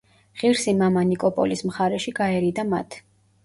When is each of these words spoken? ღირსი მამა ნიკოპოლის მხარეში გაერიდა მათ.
ღირსი 0.43 0.73
მამა 0.79 1.03
ნიკოპოლის 1.11 1.63
მხარეში 1.69 2.17
გაერიდა 2.23 2.69
მათ. 2.77 3.03